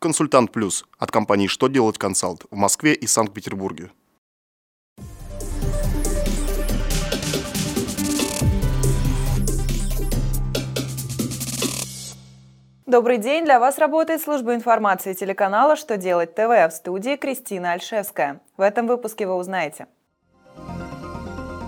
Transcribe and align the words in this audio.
Консультант 0.00 0.52
Плюс 0.52 0.84
от 0.96 1.10
компании 1.10 1.48
«Что 1.48 1.66
делать 1.66 1.98
консалт» 1.98 2.44
в 2.52 2.54
Москве 2.54 2.94
и 2.94 3.08
Санкт-Петербурге. 3.08 3.90
Добрый 12.86 13.18
день! 13.18 13.44
Для 13.44 13.58
вас 13.58 13.78
работает 13.78 14.22
служба 14.22 14.54
информации 14.54 15.14
телеканала 15.14 15.74
«Что 15.74 15.96
делать 15.96 16.36
ТВ» 16.36 16.46
в 16.46 16.70
студии 16.70 17.16
Кристина 17.16 17.72
Альшевская. 17.72 18.40
В 18.56 18.60
этом 18.60 18.86
выпуске 18.86 19.26
вы 19.26 19.34
узнаете. 19.34 19.88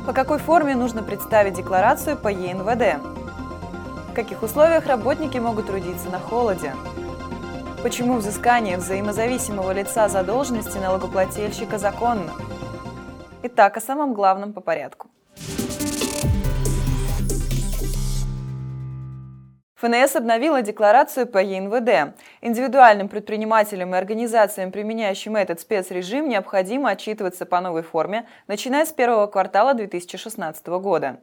По 0.06 0.12
какой 0.12 0.38
форме 0.38 0.76
нужно 0.76 1.02
представить 1.02 1.54
декларацию 1.54 2.16
по 2.16 2.28
ЕНВД? 2.28 3.02
В 4.12 4.14
каких 4.14 4.44
условиях 4.44 4.86
работники 4.86 5.38
могут 5.38 5.66
трудиться 5.66 6.08
на 6.10 6.20
холоде? 6.20 6.72
Почему 7.82 8.16
взыскание 8.16 8.76
взаимозависимого 8.76 9.72
лица 9.72 10.06
задолженности 10.08 10.76
налогоплательщика 10.76 11.78
законно? 11.78 12.34
Итак, 13.42 13.78
о 13.78 13.80
самом 13.80 14.12
главном 14.12 14.52
по 14.52 14.60
порядку. 14.60 15.08
ФНС 19.76 20.14
обновила 20.14 20.60
декларацию 20.60 21.26
по 21.26 21.38
ЕНВД. 21.38 22.14
Индивидуальным 22.42 23.08
предпринимателям 23.08 23.94
и 23.94 23.98
организациям, 23.98 24.72
применяющим 24.72 25.36
этот 25.36 25.60
спецрежим, 25.60 26.28
необходимо 26.28 26.90
отчитываться 26.90 27.46
по 27.46 27.62
новой 27.62 27.82
форме, 27.82 28.26
начиная 28.46 28.84
с 28.84 28.92
первого 28.92 29.26
квартала 29.26 29.72
2016 29.72 30.66
года. 30.66 31.20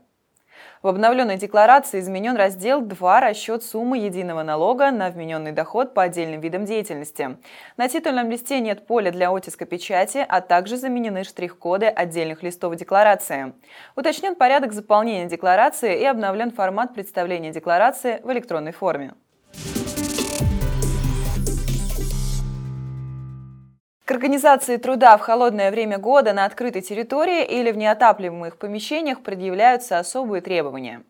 В 0.83 0.87
обновленной 0.89 1.37
декларации 1.37 1.99
изменен 1.99 2.35
раздел 2.35 2.81
2 2.81 3.19
«Расчет 3.19 3.63
суммы 3.63 3.97
единого 3.97 4.43
налога 4.43 4.91
на 4.91 5.09
вмененный 5.09 5.51
доход 5.51 5.95
по 5.95 6.03
отдельным 6.03 6.39
видам 6.39 6.65
деятельности». 6.65 7.37
На 7.77 7.89
титульном 7.89 8.29
листе 8.29 8.59
нет 8.59 8.85
поля 8.85 9.11
для 9.11 9.31
оттиска 9.31 9.65
печати, 9.65 10.23
а 10.27 10.39
также 10.41 10.77
заменены 10.77 11.23
штрих-коды 11.23 11.87
отдельных 11.87 12.43
листов 12.43 12.75
декларации. 12.75 13.53
Уточнен 13.95 14.35
порядок 14.35 14.71
заполнения 14.71 15.25
декларации 15.25 15.99
и 15.99 16.05
обновлен 16.05 16.51
формат 16.51 16.93
представления 16.93 17.51
декларации 17.51 18.21
в 18.23 18.31
электронной 18.31 18.71
форме. 18.71 19.13
К 24.07 24.11
организации 24.11 24.77
труда 24.77 25.17
в 25.17 25.19
холодное 25.19 25.69
время 25.69 25.97
года 25.97 26.31
на 26.31 26.45
открытой 26.45 26.81
территории 26.81 27.43
или 27.43 27.73
в 27.73 27.77
неотапливаемых 27.77 28.55
помещениях 28.57 29.19
предъявляются 29.19 29.99
особые 29.99 30.39
требования. 30.41 31.03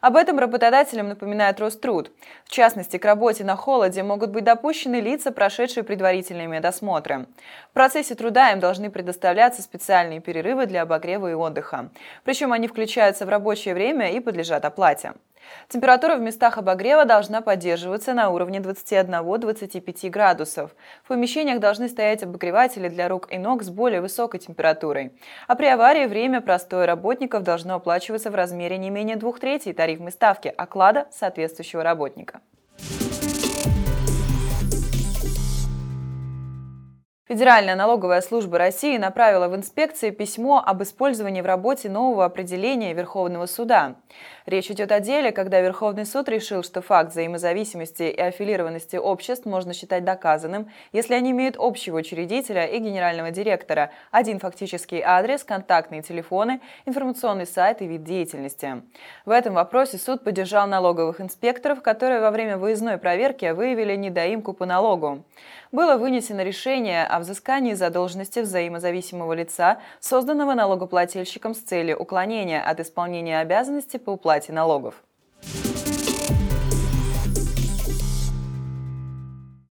Об 0.00 0.16
этом 0.16 0.38
работодателям 0.38 1.10
напоминает 1.10 1.60
Роструд. 1.60 2.10
В 2.46 2.50
частности, 2.50 2.96
к 2.96 3.04
работе 3.04 3.44
на 3.44 3.54
холоде 3.54 4.02
могут 4.02 4.30
быть 4.30 4.44
допущены 4.44 4.98
лица, 4.98 5.30
прошедшие 5.30 5.84
предварительные 5.84 6.46
медосмотры. 6.46 7.26
В 7.70 7.74
процессе 7.74 8.14
труда 8.14 8.52
им 8.52 8.60
должны 8.60 8.88
предоставляться 8.88 9.60
специальные 9.60 10.20
перерывы 10.20 10.64
для 10.64 10.82
обогрева 10.82 11.30
и 11.30 11.34
отдыха. 11.34 11.90
Причем 12.24 12.54
они 12.54 12.66
включаются 12.66 13.26
в 13.26 13.28
рабочее 13.28 13.74
время 13.74 14.10
и 14.12 14.20
подлежат 14.20 14.64
оплате. 14.64 15.12
Температура 15.68 16.16
в 16.16 16.20
местах 16.20 16.58
обогрева 16.58 17.04
должна 17.04 17.40
поддерживаться 17.40 18.14
на 18.14 18.30
уровне 18.30 18.58
21-25 18.58 20.10
градусов. 20.10 20.74
В 21.04 21.08
помещениях 21.08 21.60
должны 21.60 21.88
стоять 21.88 22.22
обогреватели 22.22 22.88
для 22.88 23.08
рук 23.08 23.28
и 23.30 23.38
ног 23.38 23.62
с 23.62 23.70
более 23.70 24.00
высокой 24.00 24.40
температурой. 24.40 25.12
А 25.46 25.54
при 25.54 25.66
аварии 25.66 26.06
время 26.06 26.40
простоя 26.40 26.86
работников 26.86 27.42
должно 27.42 27.74
оплачиваться 27.74 28.30
в 28.30 28.34
размере 28.34 28.78
не 28.78 28.90
менее 28.90 29.16
двух 29.16 29.40
третей 29.40 29.72
тарифной 29.72 30.12
ставки 30.12 30.48
оклада 30.48 31.06
соответствующего 31.10 31.82
работника. 31.82 32.40
Федеральная 37.28 37.74
налоговая 37.74 38.22
служба 38.22 38.56
России 38.56 38.96
направила 38.96 39.48
в 39.48 39.54
инспекции 39.54 40.08
письмо 40.08 40.62
об 40.64 40.82
использовании 40.82 41.42
в 41.42 41.46
работе 41.46 41.90
нового 41.90 42.24
определения 42.24 42.94
Верховного 42.94 43.44
суда. 43.44 43.96
Речь 44.46 44.70
идет 44.70 44.90
о 44.92 45.00
деле, 45.00 45.30
когда 45.30 45.60
Верховный 45.60 46.06
суд 46.06 46.30
решил, 46.30 46.62
что 46.62 46.80
факт 46.80 47.10
взаимозависимости 47.10 48.04
и 48.04 48.18
аффилированности 48.18 48.96
обществ 48.96 49.44
можно 49.44 49.74
считать 49.74 50.04
доказанным, 50.06 50.70
если 50.92 51.12
они 51.12 51.32
имеют 51.32 51.56
общего 51.58 51.98
учредителя 51.98 52.64
и 52.64 52.78
генерального 52.78 53.30
директора, 53.30 53.90
один 54.10 54.38
фактический 54.38 55.02
адрес, 55.04 55.44
контактные 55.44 56.00
телефоны, 56.00 56.62
информационный 56.86 57.46
сайт 57.46 57.82
и 57.82 57.86
вид 57.86 58.04
деятельности. 58.04 58.80
В 59.26 59.32
этом 59.32 59.52
вопросе 59.52 59.98
суд 59.98 60.24
поддержал 60.24 60.66
налоговых 60.66 61.20
инспекторов, 61.20 61.82
которые 61.82 62.22
во 62.22 62.30
время 62.30 62.56
выездной 62.56 62.96
проверки 62.96 63.50
выявили 63.50 63.96
недоимку 63.96 64.54
по 64.54 64.64
налогу. 64.64 65.24
Было 65.72 65.98
вынесено 65.98 66.42
решение 66.42 67.04
о 67.04 67.17
взыскании 67.18 67.74
задолженности 67.74 68.40
взаимозависимого 68.40 69.32
лица, 69.32 69.80
созданного 70.00 70.54
налогоплательщиком 70.54 71.54
с 71.54 71.60
целью 71.60 71.98
уклонения 71.98 72.62
от 72.62 72.80
исполнения 72.80 73.40
обязанности 73.40 73.96
по 73.96 74.10
уплате 74.10 74.52
налогов. 74.52 75.02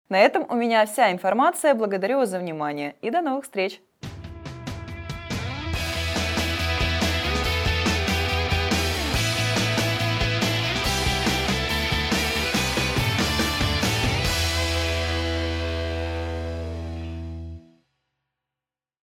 На 0.10 0.20
этом 0.20 0.46
у 0.50 0.56
меня 0.56 0.86
вся 0.86 1.12
информация. 1.12 1.74
Благодарю 1.74 2.18
вас 2.18 2.30
за 2.30 2.40
внимание 2.40 2.96
и 3.02 3.10
до 3.10 3.22
новых 3.22 3.46
встреч! 3.46 3.82